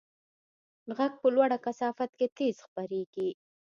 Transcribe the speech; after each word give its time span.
غږ 0.97 1.13
په 1.21 1.27
لوړه 1.35 1.57
کثافت 1.65 2.11
کې 2.17 2.27
تېز 2.37 2.55
خپرېږي. 2.65 3.29